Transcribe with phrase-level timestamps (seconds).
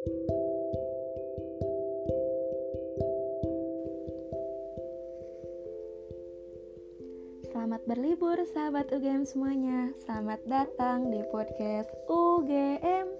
[0.00, 0.16] Selamat
[7.84, 9.92] berlibur sahabat UGM semuanya.
[10.00, 13.12] Selamat datang di podcast UGM.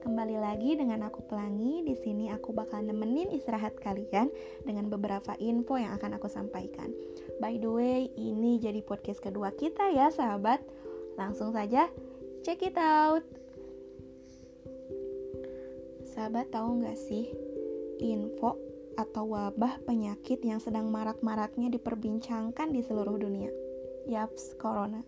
[0.00, 1.84] Kembali lagi dengan aku Pelangi.
[1.84, 4.32] Di sini aku bakal nemenin istirahat kalian
[4.64, 6.88] dengan beberapa info yang akan aku sampaikan.
[7.44, 10.64] By the way, ini jadi podcast kedua kita ya, sahabat.
[11.20, 11.92] Langsung saja
[12.40, 13.43] check it out.
[16.14, 17.26] Sahabat tahu nggak sih
[17.98, 18.54] info
[18.94, 23.50] atau wabah penyakit yang sedang marak-maraknya diperbincangkan di seluruh dunia.
[24.06, 25.02] Yaps, corona.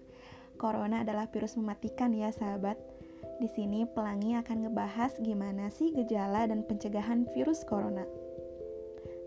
[0.59, 2.75] Corona adalah virus mematikan ya sahabat.
[3.39, 8.03] Di sini pelangi akan ngebahas gimana sih gejala dan pencegahan virus corona.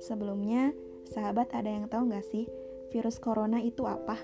[0.04, 0.76] Sebelumnya,
[1.08, 2.52] sahabat ada yang tahu nggak sih
[2.92, 4.20] virus corona itu apa?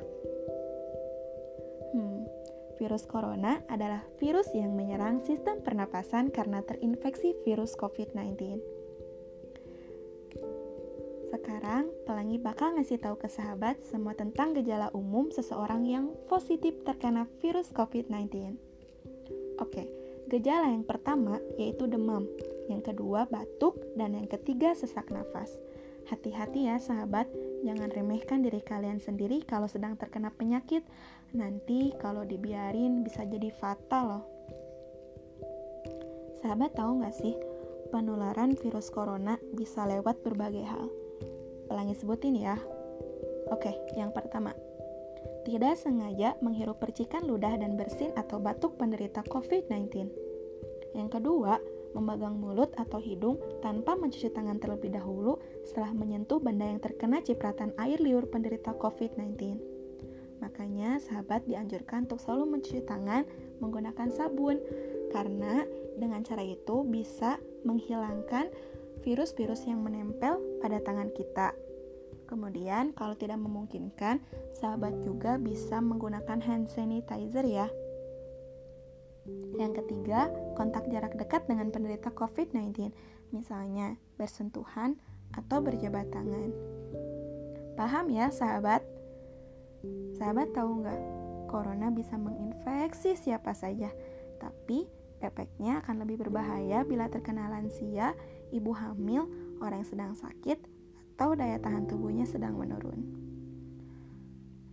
[2.75, 8.59] Virus corona adalah virus yang menyerang sistem pernapasan karena terinfeksi virus COVID-19.
[11.31, 17.25] Sekarang, Pelangi bakal ngasih tahu ke sahabat semua tentang gejala umum seseorang yang positif terkena
[17.41, 18.55] virus COVID-19.
[19.57, 19.89] Oke,
[20.29, 22.29] gejala yang pertama yaitu demam,
[22.69, 25.49] yang kedua batuk, dan yang ketiga sesak nafas.
[26.05, 27.25] Hati-hati ya sahabat,
[27.65, 30.85] jangan remehkan diri kalian sendiri kalau sedang terkena penyakit.
[31.33, 34.25] Nanti kalau dibiarin bisa jadi fatal loh.
[36.45, 37.33] Sahabat tahu nggak sih,
[37.89, 40.85] penularan virus corona bisa lewat berbagai hal
[41.65, 42.57] Pelangi sebutin ya.
[43.49, 44.53] Oke, yang pertama.
[45.45, 50.09] Tidak sengaja menghirup percikan ludah dan bersin atau batuk penderita COVID-19.
[50.97, 51.61] Yang kedua,
[51.95, 57.71] memegang mulut atau hidung tanpa mencuci tangan terlebih dahulu setelah menyentuh benda yang terkena cipratan
[57.79, 59.55] air liur penderita COVID-19.
[60.43, 63.23] Makanya, sahabat dianjurkan untuk selalu mencuci tangan
[63.63, 64.59] menggunakan sabun,
[65.15, 65.63] karena
[65.95, 68.51] dengan cara itu bisa menghilangkan
[69.01, 71.55] virus-virus yang menempel pada tangan kita.
[72.25, 74.19] Kemudian, kalau tidak memungkinkan,
[74.51, 77.69] sahabat juga bisa menggunakan hand sanitizer ya.
[79.57, 82.93] Yang ketiga, kontak jarak dekat dengan penderita COVID-19,
[83.33, 85.01] misalnya bersentuhan
[85.33, 86.53] atau berjabat tangan.
[87.75, 88.85] Paham ya, sahabat?
[90.15, 91.01] Sahabat tahu nggak?
[91.49, 93.89] Corona bisa menginfeksi siapa saja,
[94.41, 94.85] tapi
[95.21, 98.13] efeknya akan lebih berbahaya bila terkena lansia
[98.53, 99.29] ibu hamil,
[99.61, 100.59] orang yang sedang sakit,
[101.15, 103.25] atau daya tahan tubuhnya sedang menurun.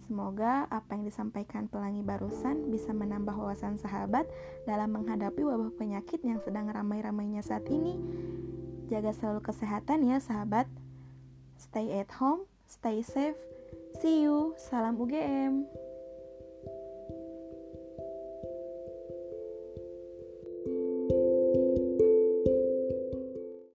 [0.07, 4.27] Semoga apa yang disampaikan pelangi barusan bisa menambah wawasan sahabat
[4.67, 7.97] dalam menghadapi wabah penyakit yang sedang ramai-ramainya saat ini.
[8.91, 10.67] Jaga selalu kesehatan ya sahabat.
[11.55, 13.39] Stay at home, stay safe.
[14.03, 14.59] See you.
[14.59, 15.92] Salam UGM.